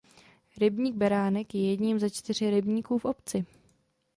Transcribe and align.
Rybník 0.57 0.95
Beránek 0.95 1.55
je 1.55 1.69
jedním 1.69 1.99
ze 1.99 2.09
čtyř 2.09 2.41
rybníků 2.41 2.97
v 2.97 3.05
obci. 3.05 3.45